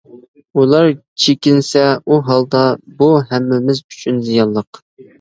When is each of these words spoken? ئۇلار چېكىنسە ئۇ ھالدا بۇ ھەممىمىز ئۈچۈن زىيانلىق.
ئۇلار 0.61 0.89
چېكىنسە 1.25 1.85
ئۇ 2.07 2.19
ھالدا 2.31 2.65
بۇ 3.05 3.13
ھەممىمىز 3.31 3.87
ئۈچۈن 3.87 4.23
زىيانلىق. 4.29 4.87